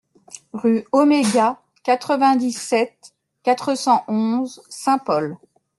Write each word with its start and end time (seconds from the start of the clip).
Rue 0.53 0.83
Oméga, 0.91 1.61
quatre-vingt-dix-sept, 1.83 3.13
quatre 3.43 3.75
cent 3.75 4.03
onze 4.07 4.63
Saint-Paul 4.67 5.37